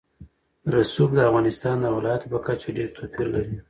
رسوب 0.73 1.09
د 1.15 1.19
افغانستان 1.29 1.75
د 1.79 1.85
ولایاتو 1.97 2.31
په 2.33 2.39
کچه 2.45 2.67
ډېر 2.77 2.89
توپیر 2.95 3.27
لري. 3.35 3.55